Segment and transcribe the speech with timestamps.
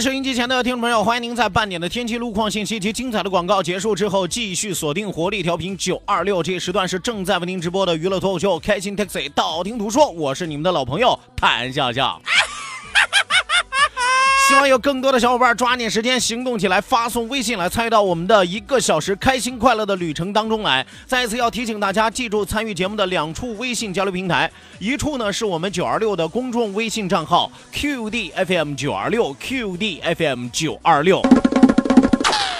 [0.00, 12.20] 收音机前的听众朋友，欢迎您在半点的天气路况信息及精彩的广告结束之后，继续锁定活力调频九二六，这一时段是正在为您直播的娱乐脱口秀《开心 Taxi》，道听途说，我是你们的老朋友谭笑笑。
[14.48, 20.86] 希望有更多的小伙伴抓紧时间行动起来，发送微信来参与到我们的一个小时开心快乐的旅程当中来。
[21.04, 31.20] 再次要提醒大家，记住参与节目的两处微信交流平台，一处呢是我们九二六的公众微信账号 QDFM 九二六 QDFM 九二六。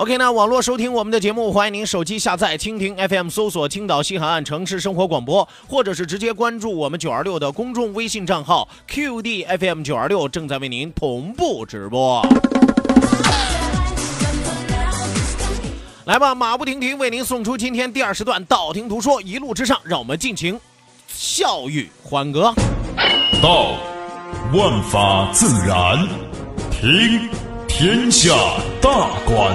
[0.00, 12.26] OK，那网络收听我们的节目，欢迎您手机下载蜻蜓 FM，搜索青岛西海岸城市生活广播，或者是直接关注我们九二六的公众微信账号 QDFM 九二六，正在为您同步直播。
[16.06, 20.58] 来吧，马不停蹄为您送出今天第二时段，道听途说，一路之上，让我们尽情
[21.08, 22.54] 笑语欢歌。
[23.42, 23.74] 道，
[24.54, 26.08] 万法自然；
[26.70, 27.28] 听，
[27.68, 28.34] 天下
[28.80, 29.54] 大观。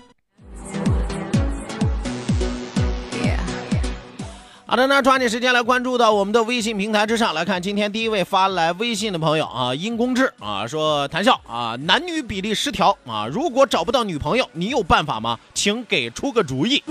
[4.71, 15.37] 好的，那抓紧时间来关注到我们的微信平台之上来看，今天第一位发来微信的朋友啊，殷公志啊，说谈笑啊，男女比例失调啊，如果找不到女朋友，你有办法吗？
[15.53, 16.81] 请给出个主意。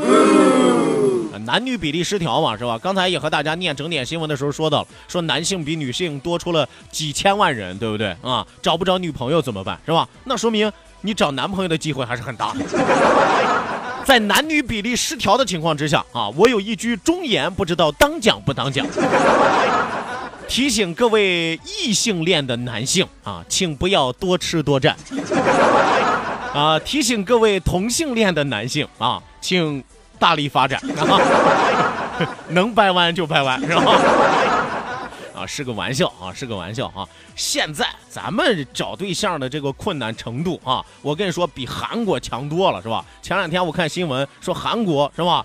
[1.47, 2.77] 男女比例失调嘛，是吧？
[2.77, 8.47] 刚才也和大家念整点新闻的时候说到了，说男性比女性多出了几千万人，对不对啊？
[8.61, 10.07] 找不着女朋友怎么办，是吧？
[10.25, 10.71] 那说明
[11.01, 13.59] 你找男朋友的机会还是很大的。
[14.10, 18.84] 在男女比例失调的情况之下啊，我有一句忠言，不知道当讲不当讲。
[20.48, 24.97] 提醒各位异性恋的男性啊，请不要多吃多占。
[26.53, 29.81] 啊，提醒各位同性恋的男性啊，请
[30.19, 30.82] 大力发展，
[32.50, 33.84] 能掰弯就掰弯，是吧？
[35.41, 37.09] 啊，是个玩笑啊，是个玩笑啊！
[37.34, 43.03] 现在咱们找对象的这个困难程度啊，我跟你说比韩国强多了，是吧？
[43.23, 45.45] 前两天我看新闻说韩国是吧？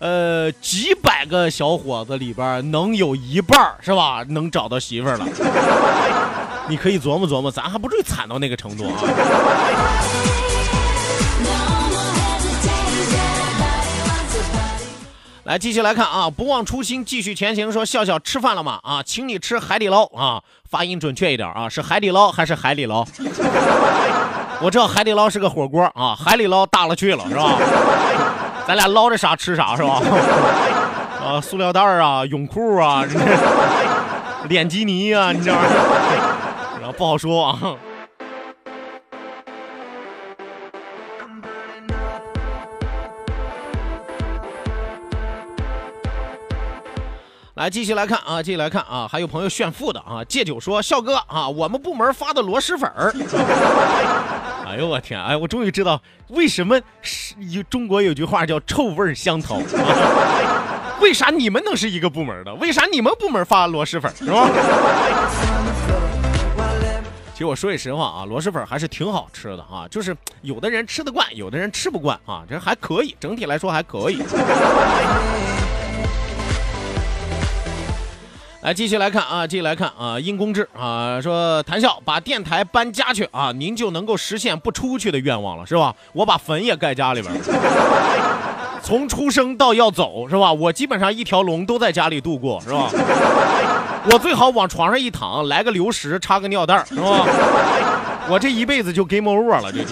[0.00, 4.22] 呃，几百个小伙子里边能有一半是吧？
[4.28, 5.26] 能找到媳妇了。
[6.68, 9.00] 你可以琢磨琢磨，咱还不至于惨到那个程度啊。
[15.44, 16.30] 来，继续来看啊！
[16.30, 17.72] 不忘初心，继续前行。
[17.72, 18.78] 说笑笑吃饭了吗？
[18.84, 20.40] 啊，请你吃海底捞啊！
[20.70, 23.04] 发音准确一点啊，是海底捞还是海底捞？
[24.62, 27.58] 我知道海底捞是个火锅啊，海底捞大了去了，是吧？
[28.68, 30.00] 咱俩捞着啥吃啥，是吧？
[31.26, 33.04] 啊，塑料袋啊，泳裤啊，
[34.48, 35.66] 脸基尼啊，你这玩意
[36.84, 37.58] 儿， 不好说啊。
[47.54, 53.12] 来，继续来看啊，继续来看啊，还有朋友炫富的啊，借酒说笑哥啊，我们部门发的螺蛳粉儿。
[54.66, 59.60] 哎呦我天，哎，我终于知道为什么是有中国有句话叫臭味相投。
[61.02, 62.54] 为啥你们能是一个部门的？
[62.54, 64.48] 为啥你们部门发螺蛳粉是吧？
[67.34, 74.22] 其实我说句实话啊，螺蛳粉还是挺好吃的啊，就是有的人吃得惯，有的人吃不惯啊，这还可以，整体来说还可以。
[78.62, 85.92] 来，继续来看啊，继续来看啊，殷公志啊说，谭笑把电台搬家去啊，您就能够实现不出去的愿望了，是吧？
[86.12, 87.40] 我把坟也盖家里边了，
[88.80, 90.52] 从出生到要走，是吧？
[90.52, 92.88] 我基本上一条龙都在家里度过，是吧？
[94.12, 97.26] 我最好往床上一躺，来个流食，插个尿袋，是吧？
[98.30, 99.82] 我这一辈子就 game over 了，这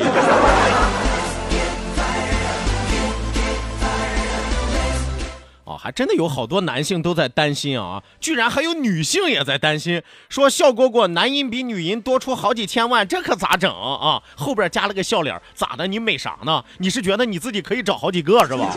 [5.82, 14.20] 还真的有好多男性都在担心啊，居然还有女性也在担心，说笑果果男音比女音多出好几千万，这可咋整啊？
[14.36, 15.86] 后边加了个笑脸，咋的？
[15.86, 16.62] 你美啥呢？
[16.78, 18.68] 你是觉得你自己可以找好几个是吧？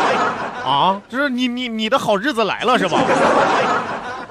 [0.64, 2.98] 啊，就是你你你的好日子来了是吧？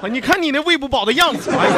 [0.02, 1.74] 啊， 你看你那喂不饱的样子，哎呀。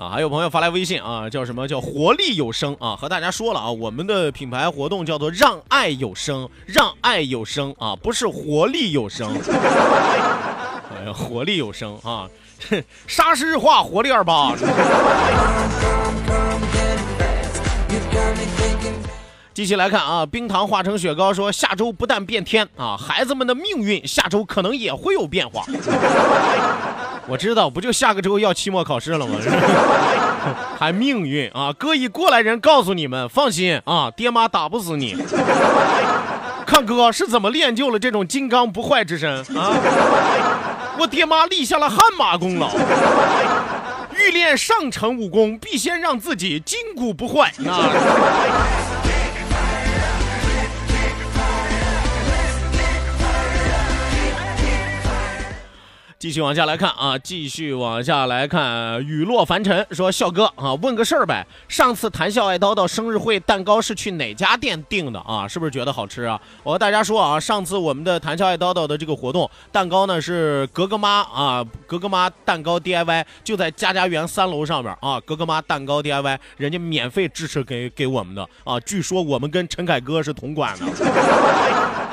[0.00, 2.96] 啊，还有朋友发来微信啊，叫什么叫活力有声啊？
[2.96, 9.30] 和大家说了啊，我们的品牌活动叫做让爱有声，让爱有声啊，不是活力有声。
[10.90, 12.26] 哎呀，活力有声啊，
[13.06, 14.54] 沙石化活力二八。
[19.52, 25.62] 继续来看啊，冰糖化成雪糕说下周不但变天啊，孩子们的命运下周可能也会有变化。
[27.26, 29.36] 我知道，不就下个周要期末考试了吗？
[30.78, 31.70] 还命运啊！
[31.78, 35.14] 哥以过来人告诉你们，放心啊，爹妈打不死你。
[36.66, 39.76] 看哥是怎么练就了这种金刚不坏之身啊！
[40.98, 42.70] 我爹妈立下了汗马功劳，
[44.16, 47.90] 欲练上乘武功，必先让自己筋骨不坏啊！
[56.20, 65.48] 继续往下来看啊，继续往下来看，雨落凡尘说：“笑哥啊，问个事儿呗，上次谈笑爱叨叨生日会蛋糕是去哪家店订的啊？
[65.48, 66.38] 是不是觉得好吃啊？
[66.62, 80.84] 我和大家说啊，上次我们的谈笑爱叨叨的这个活动，蛋糕呢是格格妈啊，格格妈蛋糕 DIY 就在家家园三楼上面啊，格格妈蛋糕 DIY 人家免费支持给给我们的啊，据说我们跟陈凯歌是同馆的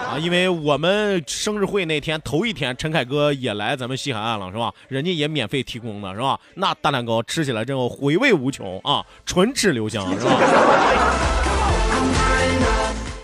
[0.10, 3.98] 啊，因为我们生日会那天头一天，陈凯歌也来咱们。
[3.98, 4.72] 西海岸了是吧？
[4.88, 6.40] 人家也免费提供的是吧？
[6.56, 10.32] 那大蛋糕吃起来真后回味无穷啊，唇齿留香是吧？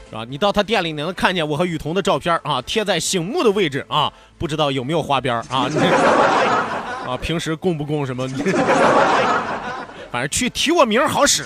[0.09, 0.25] 是吧？
[0.27, 5.69] 你到他店里你能看见我和雨桐的照片啊，贴在醒目的位置啊，不知道有没有花边啊？
[7.07, 8.27] 啊，平时供不供什么？
[10.11, 11.43] 反正去提我名好使。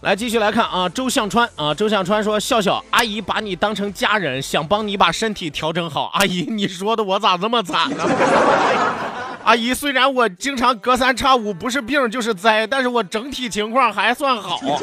[0.00, 6.08] 来继续来看啊，周向川啊，周向川说：“笑笑阿姨把你当成家人，想帮你把身体调整好。
[6.14, 8.04] 阿姨，你说的我咋这么惨呢？
[9.42, 14.78] 阿姨，虽然我经常隔三差五不是病就是灾，但是我整体情况还算好啊。”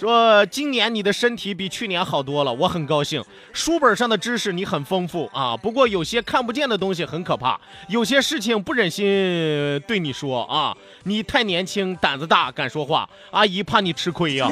[0.00, 3.22] 说今年你的身体比去年好多了，我很高兴。
[3.52, 9.04] 书本上的知识你很丰富啊，不过有些看不见的东西很可怕，有些事情不忍心
[9.86, 10.74] 对你说啊。
[11.02, 14.50] 你太年轻，胆子大，敢说话，阿姨怕你吃亏呀。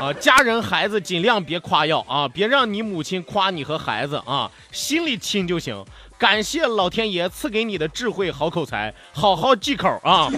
[0.00, 5.84] 啊， 家人孩子尽量别夸耀啊，别让你母亲夸你和孩子啊，心里亲就行。
[6.16, 10.30] 感谢老天爷赐给你的智慧好口才，好好忌口啊！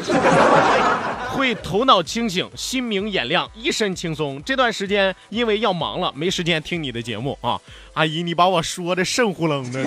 [1.30, 4.42] 会头脑清醒，心明眼亮，一身轻松。
[4.44, 7.58] 这段时间因为要忙了，没时间听你的节目啊。
[7.94, 9.86] 阿姨，你把我说的肾乎楞的。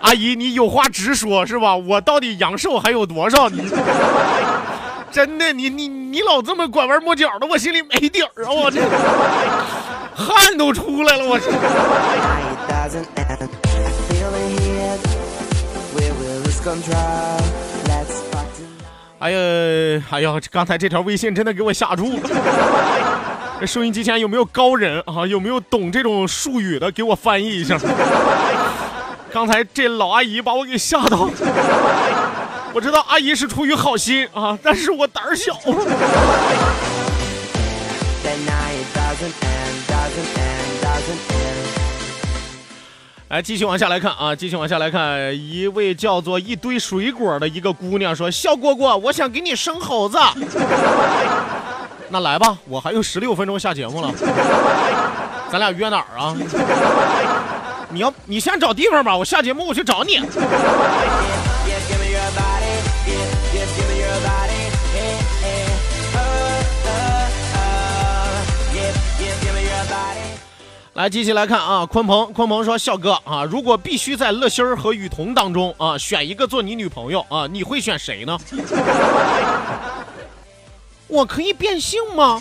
[0.00, 1.76] 阿姨，你有话直说，是吧？
[1.76, 3.48] 我到底阳寿还有多少？
[3.48, 3.62] 你
[5.12, 8.50] 真的，你你你老这么拐弯抹角的，我心里没底儿啊！
[8.50, 8.80] 我这
[10.14, 11.52] 汗都出来了，我这。
[19.22, 19.38] 哎呀，
[20.10, 22.22] 哎呀，刚才这条微信真的给我吓住了。
[23.60, 25.24] 这收音机前有没有高人啊？
[25.24, 26.90] 有没有懂这种术语的？
[26.90, 27.78] 给我翻译一下。
[29.32, 31.30] 刚才这老阿姨把我给吓到。
[32.74, 35.52] 我知道阿姨是出于好心啊，但是我胆儿小。
[43.32, 44.36] 来，继续往下来看啊！
[44.36, 50.18] 继续往下来看，一位叫做一堆水果的一个姑娘说：“小蝈蝈，我想给你生猴子。
[52.10, 54.12] ”那来吧，我还有十六分钟下节目了，
[55.50, 56.36] 咱俩约哪儿啊？
[57.88, 60.20] 你要你先找地方吧，我下节目我去找你。
[71.02, 78.38] 来，继续来看啊，鲲鹏，鲲鹏说，笑哥啊，如果必须在乐心儿和雨桐当中啊选一个做你女朋友啊，你会选谁呢？
[81.08, 82.40] 我可以变性吗？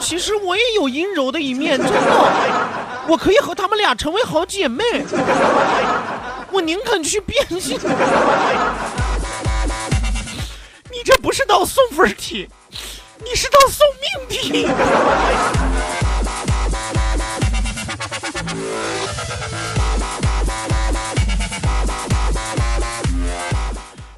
[0.00, 1.92] 其实我也有阴柔的一面，真的，
[3.06, 4.82] 我可以和他们俩成为好姐妹。
[6.50, 7.78] 我宁肯去变性。
[10.90, 12.48] 你这不是道送分题，
[13.24, 14.66] 你是道送命题。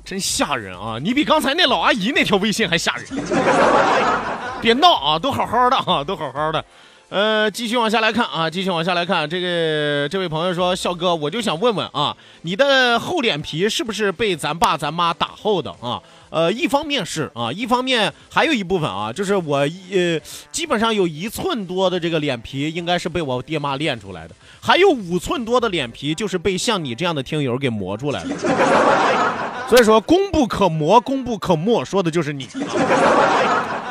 [0.04, 0.98] 真吓人啊！
[1.02, 3.06] 你比刚才那老阿姨那条微信还吓人。
[4.60, 6.64] 别闹啊，都好好的啊，都好好的。
[7.08, 9.28] 呃，继续往下来看啊，继续往下来看。
[9.30, 16.02] 这个这位朋友说，笑哥，我就想问问啊，你的厚脸皮是不是被咱爸咱妈打厚的啊？
[16.30, 20.20] 呃，一方面是啊，一方面还有一部分啊，就是我呃，
[20.50, 28.36] 基本上有一寸多的这个脸皮，应该是被我爹妈练出来的，还有五寸多的脸皮，就是被像你这样的听友给磨出来的。
[29.68, 32.48] 所以说，功不可磨，功不可没，说的就是你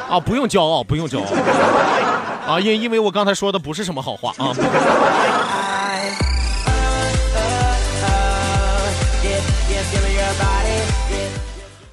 [0.10, 0.20] 啊！
[0.20, 1.26] 不用骄傲，不用骄傲
[2.48, 2.60] 啊！
[2.60, 4.54] 因因为我刚才说的不是什么好话啊。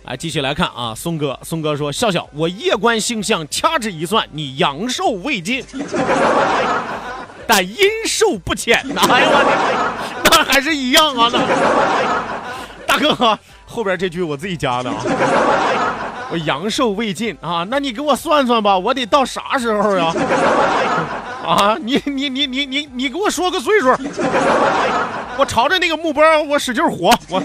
[0.04, 5.64] 来，继续来看啊，松哥，松哥说，笑笑，我夜观星象，掐指一算，你阳寿未尽，
[7.46, 9.00] 但阴寿不浅呐。
[9.08, 9.50] 哎呦我的，
[10.30, 11.40] 那还是一样啊，那
[12.86, 13.38] 大哥。
[13.64, 14.96] 后边这句我自己加的啊，
[16.32, 20.10] 我阳寿未尽啊，那你给我算算吧，我得到啥时候呀？
[21.44, 23.88] 啊，你你你你你你给我说个岁数，
[25.36, 27.42] 我朝着那个目标我使劲活，我。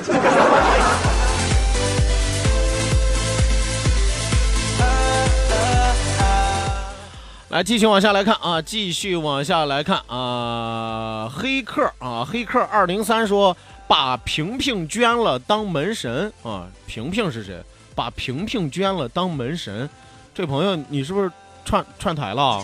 [7.50, 13.58] 来继续往下来看啊，继续往下来看啊，黑客啊，黑客二零三说。
[13.88, 16.68] 把平平捐了当门神啊！
[16.86, 17.64] 平平是谁？
[17.96, 19.90] 把平平捐了当门神，
[20.36, 21.32] 这朋友你是不是
[21.66, 22.62] 串串台了？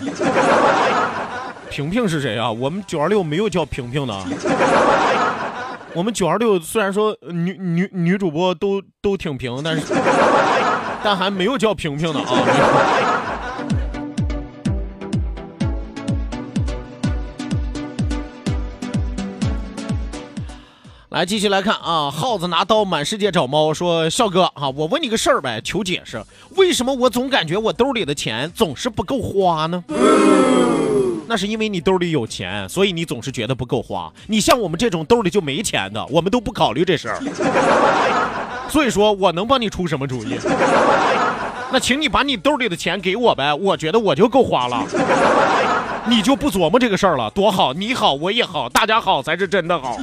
[1.69, 2.51] 平平是谁啊？
[2.51, 4.13] 我们九二六没有叫平平的。
[5.95, 9.93] 我们九二六虽然说女女女主播都都挺平，但是
[11.03, 13.12] 但还没有叫平平的啊。
[21.13, 26.19] 来继续来看啊，耗子拿刀满世界找猫，说笑哥啊，我问你个事儿呗，求解释，
[26.55, 29.83] 为什么我总感觉我兜里的钱总是不够花呢？
[31.29, 34.11] 那是因为你兜里有钱，所以你总是觉得不够花。
[34.25, 37.21] 你像我们这种兜里就没钱的，我们都不考虑这事儿。
[38.67, 40.35] 所以说我能帮你出什么主意？
[41.73, 44.85] 那请你把你兜里的钱给我呗，我觉得我就够花了。
[46.05, 47.73] 你就不琢磨这个事儿了，多好！
[47.73, 49.97] 你好，我也好，大家好才是真的好。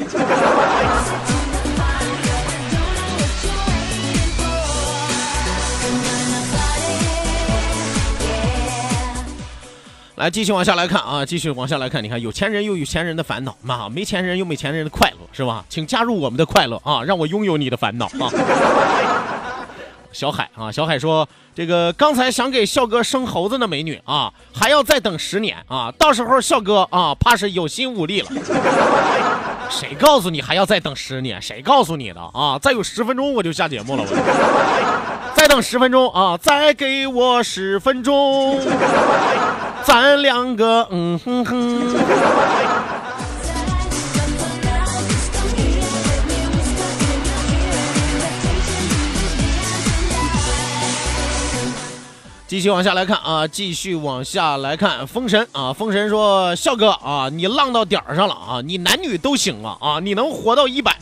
[10.16, 15.64] 来，继续往下来看啊，继续往下来看，你看，有钱人又有钱人的烦恼，嘛，没钱人有没钱人的快乐，是吧？
[15.68, 18.26] 请加入我们的快乐啊，让我拥有你的烦恼啊。
[20.12, 28.29] 小海啊，小海说：“这个刚才想给笑哥生猴子的美女啊，还要再等十年啊，到时候笑哥啊，怕是有心无力了。
[29.71, 31.40] 谁告诉你还要再等十年？
[31.40, 32.59] 谁告诉你的啊？
[32.61, 38.59] 再有十分钟我就下节目了，我再等十分钟啊，再给我十分钟，
[39.85, 41.97] 咱两个嗯哼哼。”
[52.50, 60.92] 继续往下来看啊，继续往下来看，封神啊，封神说笑哥啊，你浪到点儿上了啊，你男女都行了啊，你能活到一百，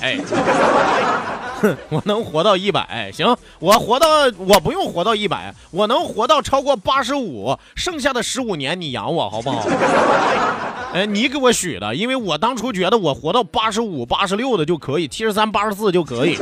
[1.91, 4.07] 我能活到一百，行，我活到
[4.39, 9.67] 我不用活到一百，我能活到超过八十五，剩下的十五年你养我好不好？
[10.95, 16.39] 哎，你给我许的，因为我当初觉得我活到八十五、八十六的就可以，七十三、八十四就可以。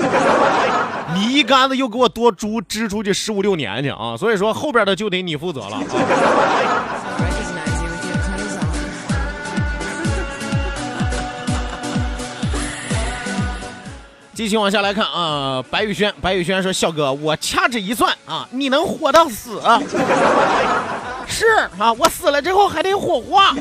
[1.14, 4.16] 你一竿子又给我多猪支出去十五六年去啊！
[4.16, 5.82] 所以说后边的就得你负责了啊。
[14.36, 19.58] 继续往下来看啊，白宇轩，白宇轩说：“笑哥，我掐指一算啊，你能活到死？
[21.26, 21.46] 是
[21.78, 23.54] 啊，我死了之后还得火化。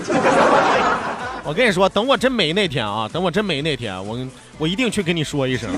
[1.46, 4.20] 我跟你说，等我真没那天啊，等我真没那天，我
[4.58, 5.70] 我一定去跟你说一声。”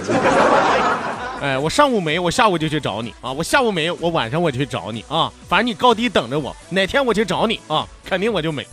[1.40, 3.32] 哎，我上午没，我下午就去找你啊！
[3.32, 5.32] 我下午没，我晚上我就去找你啊！
[5.48, 8.66] 反正你高低等着我，哪天我去找你啊，肯定我就没。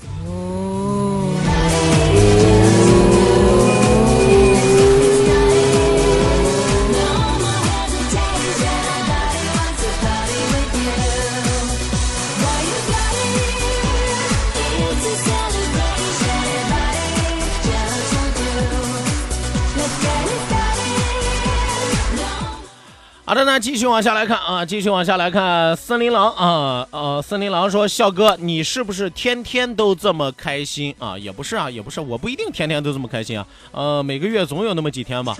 [23.34, 25.74] 好的，那继续往下来看啊，继续往下来看。
[25.74, 31.18] 森林狼啊，呃，森林狼说：“笑哥，你是不是天天都这么开心啊？
[31.18, 33.44] 也不是啊，也不是，我不一定天天都这么开心啊。
[33.72, 35.36] 呃，每个月总有那么几天吧，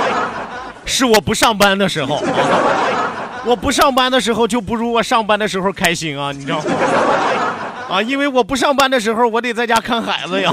[0.84, 2.22] 是我不上班的时候。
[3.46, 6.64] 我不上班的时候就不如我上班的时候开心啊，你知道吗？
[7.88, 10.52] 啊，因为我不上班的时候，我得在家看孩子呀。”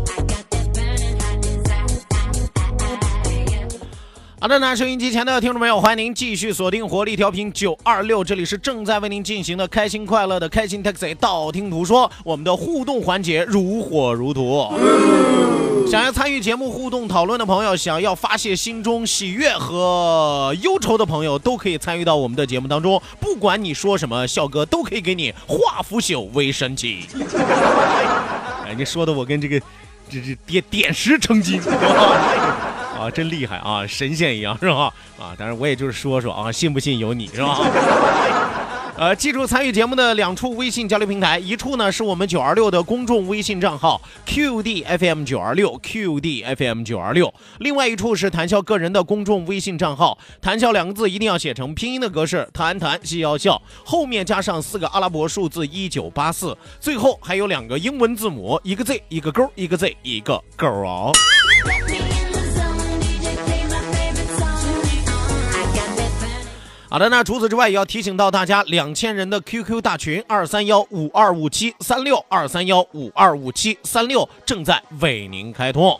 [4.41, 14.73] 好的，那收音机前的听众朋友，欢迎您继续锁定活力调频九二六，这里是正在为您进行的开心快乐的开心 taxi，道听途说，我们的互动环节如火如荼。
[15.87, 22.99] 想要参与节目互动讨论的朋友，想要发泄心中喜悦和忧愁的朋友，都可以参与到我们的节目当中。
[23.19, 27.05] 不管你说什么，笑哥都可以给你化腐朽为神奇。
[28.65, 29.59] 哎，你说的我跟这个
[30.09, 31.61] 这这点点石成金。
[33.01, 34.93] 啊，真厉害啊，神仙一样是吧？
[35.19, 37.59] 啊，当然我也就是说说啊，信不信由你是吧？
[38.97, 61.11] 呃，记住参与节目的两处微信交流平台，一处呢是我们九二六的公众微信账号 QDFM 九二六 QDFM 九二六，另外一处是谈笑个人的公众微信账号，谈笑两个字一定要写成拼音的格式，谈谈笑要笑，后面加上四个阿拉伯数字一九八四，最后还有两个英文字母，一个 Z 一个勾，一个 Z 一个勾哦。
[66.91, 75.97] 好的，那除此之外，也要提醒到大家，两千人的 QQ 大群二三幺五二五七三六二三幺五二五七三六正在为您开通。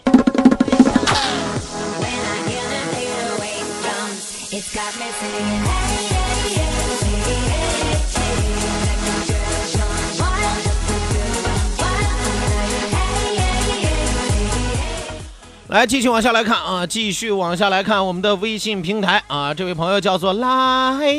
[15.72, 20.50] 来，继续往下来看啊，继续往下来看我们的微信平台啊，这位朋友叫做来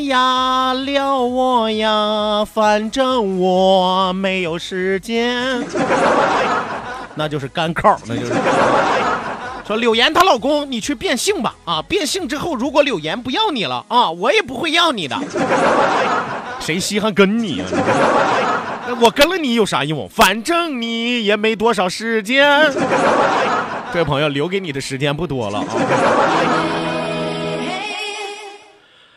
[0.05, 5.65] 呀，撩我呀，反正我没有时间，
[7.17, 8.35] 那就是干靠，那就是
[9.67, 15.19] 说柳岩她老公，你去变性吧啊，变性之后如果柳岩不要你了啊，我也不会要你的，
[16.61, 17.67] 谁稀罕跟你啊？
[19.01, 20.07] 我跟了你有啥用？
[20.11, 22.71] 反正你也没多少时间。
[23.93, 25.67] 这位朋友留给你的时间不多了啊！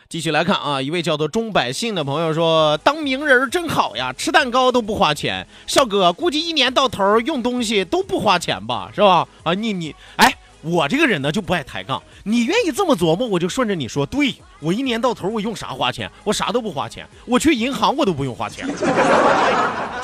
[0.06, 9.26] 继续来看啊，一位叫做钟百姓的朋友说：“当名人真好呀，吃蛋糕都不花钱。”笑哥估计一年到头用东西都不花钱吧，是吧？
[9.44, 10.34] 啊，你你哎。
[10.62, 14.04] 我这个人呢就不爱抬杠，你愿意这么琢磨，我就顺着你说。
[14.04, 16.10] 对我一年到头我用啥花钱？
[16.24, 18.66] 我啥都不花钱，我去银行我都不用花钱，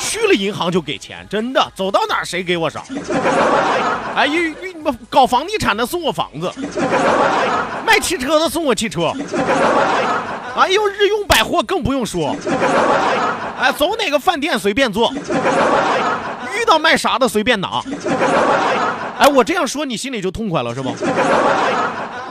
[0.03, 2.83] 去了银行就给钱，真的，走到哪谁给我啥。
[4.15, 4.75] 哎，遇遇
[5.09, 6.53] 搞房地产的送我房子，
[7.87, 9.13] 卖汽车的送我汽车，
[10.57, 12.37] 哎呦，日用百货更不用说，
[13.59, 15.11] 哎，走哪个饭店随便坐，
[16.55, 17.83] 遇到卖啥的随便拿。
[19.19, 20.93] 哎，我这样说你心里就痛快了是吧？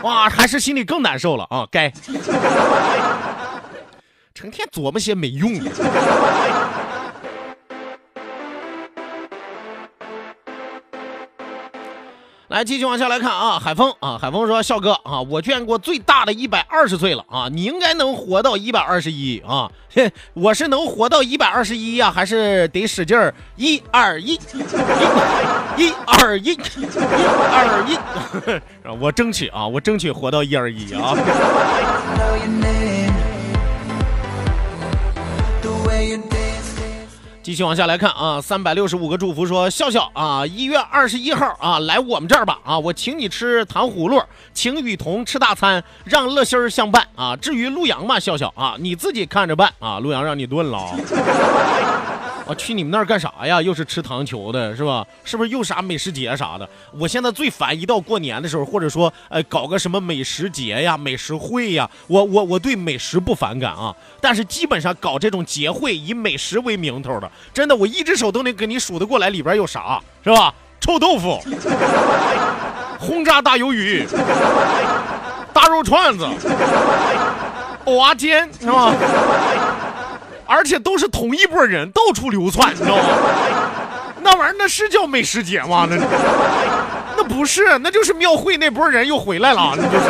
[0.03, 1.65] 哇，还是心里更难受了啊！
[1.71, 1.91] 该，
[4.33, 5.71] 成天琢磨些没用的。
[12.51, 19.71] 来，继续往下来看啊，海峰啊，海峰说：“笑哥啊，我见过最大的一百二十岁了啊，你应该能活到一百二十一啊。
[20.33, 24.33] 我是能活到一百二十一呀，还是得使劲儿 一二一，
[25.77, 26.57] 一二一，一
[27.53, 27.97] 二一，
[28.99, 31.15] 我争取啊，我争取活到一二一啊。
[37.43, 44.21] ”继续往下来看啊，三百六十五个祝福说笑笑啊，一月二十一号啊，来我们这儿吧啊，我请你吃糖葫芦，
[44.53, 47.35] 请雨桐吃大餐，让乐心儿相伴啊。
[47.35, 49.97] 至于陆阳嘛，笑笑啊，你自己看着办啊。
[49.97, 50.95] 陆阳让你炖了。
[52.45, 53.61] 我去你们那儿干啥呀？
[53.61, 55.05] 又是吃糖球的，是吧？
[55.23, 56.67] 是不是又啥美食节啥的？
[56.91, 70.53] 我现在最烦一到过年的时候，或者说，呃，搞个什么美食节呀、美食会呀，我我我对美食不反感啊，但是基本上搞这种节会以美食为名头的，真的我一只手都能给你数得过来里边有啥，是吧？
[70.81, 71.39] 臭豆腐、
[72.99, 74.03] 轰炸大鱿鱼、
[75.53, 76.27] 大肉串子、
[77.85, 78.91] 蚵仔煎，是吧？
[80.51, 83.03] 而且都是同一波人，到处流窜，你知道吗？
[84.21, 85.87] 那玩意儿那是叫美食节吗？
[85.89, 85.95] 那
[87.17, 90.05] 那不是，那就是庙会那波人又回来了，那就是。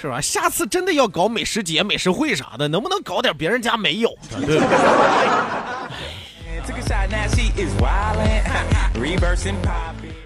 [0.00, 0.20] 是吧？
[0.20, 4.62] 下次真的要搞美食节、美食会啥的，能不能搞点别人家没有的？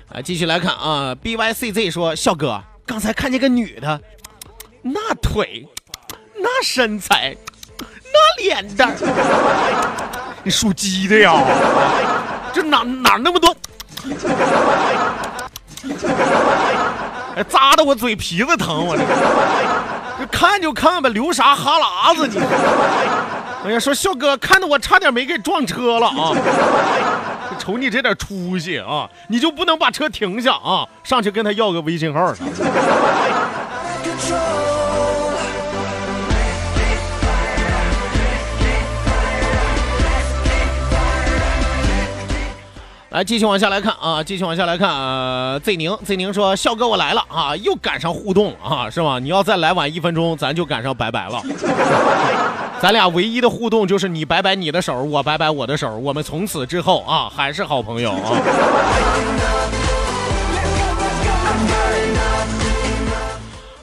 [0.08, 4.00] 啊，继续来看啊，B Y C Z 说，笑哥，刚才看见个女的，
[4.82, 5.66] 那腿，
[6.36, 7.36] 那身材，
[7.78, 8.94] 那脸蛋，
[10.42, 11.32] 你属鸡的呀？
[12.52, 13.56] 这哪哪那么多？
[17.34, 19.02] 哎，扎的我嘴皮子疼，我这，
[20.18, 22.38] 这看就看吧，流啥哈喇子你？
[23.64, 26.34] 哎呀，说笑哥，看的我差点没给撞车了啊！
[27.58, 32.50] 瞅你这点出息啊，你就不能把车停下啊，上去跟他要个微信号啥的？
[43.10, 45.58] 来，继续往下来看啊，继续往下来看啊。
[45.62, 49.18] Z 宁，Z 宁说：“笑哥，我来了啊，又赶上互动啊，是吧？
[49.18, 51.42] 你要再来晚一分钟，咱就赶上拜拜了。
[52.82, 58.32] 咱俩唯一的互动就是你摆摆你的手，我摆摆我的手，我们从此之后啊，还是好朋友啊。”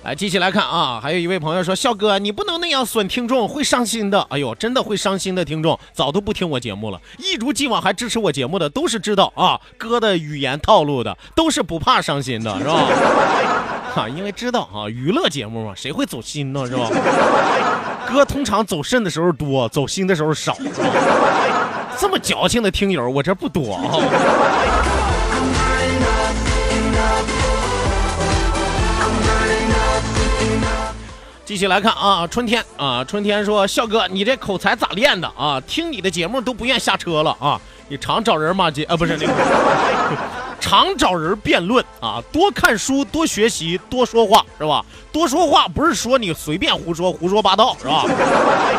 [0.03, 6.99] 来，继续来看啊，还有一位朋友说：“笑哥，你不能那样损听众，会伤心的。”哎呦，真的会伤心的听众，早都不听我节目了。
[7.19, 12.73] 一如既往还支持我节目的，都是知道啊哥的语言套路的，都是不怕伤心的，是吧？
[13.95, 16.89] 哈，因为知道啊，娱乐节目嘛，谁会走心呢，是吧？
[18.11, 20.57] 哥通常走肾的时候多，走心的时候少。
[21.97, 23.83] 这么矫情的听友，我这不多啊。
[31.45, 35.59] 继续来看啊，春天啊，春天说：“笑哥，你这口才咋练的啊？
[35.65, 37.59] 听你的节目都不愿下车了啊！
[37.87, 38.95] 你常找人骂街啊？
[38.95, 39.33] 不是那个，
[40.69, 42.21] 常找人辩论啊？
[42.31, 44.85] 多看书，多学习，多说话是吧？
[45.11, 48.05] 多说话不是说你随便胡说胡说八道是吧？”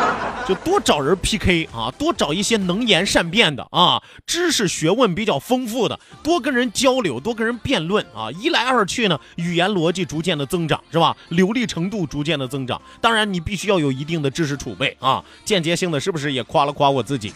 [0.47, 11.13] 就多找人 PK 啊，多找一些能言善辩的啊，知识学问比较丰富的，多跟人交流，多跟人辩论啊，一来二去呢，语言逻辑逐渐的增长，是吧？
[11.27, 12.81] 流利程度逐渐的增长。
[13.01, 15.21] 当然，你必须要有一定的知识储备啊。
[15.43, 17.33] 间接性的是不是也夸了夸我自己？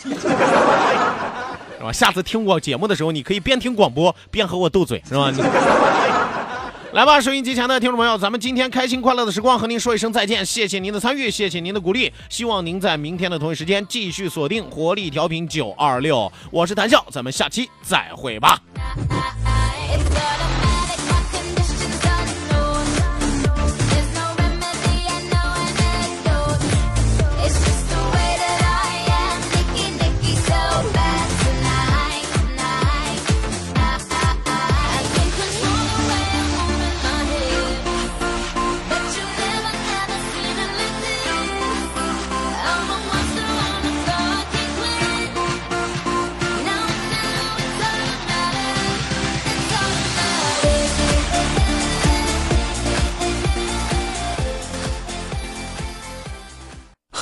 [1.91, 5.31] 下次听我节目的时候，你可以边听广播边和我斗嘴，是吧？
[6.93, 18.57] 来吧，收音机前的听众朋友，咱们今天开心快乐的时光和您说一声再见，谢谢您的参与，谢谢您的鼓励，希望您在明天的同一时间继续锁定活力调频九二六，我是谭笑，咱们下期再会吧。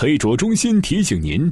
[0.03, 1.49] 黑卓中心提醒您：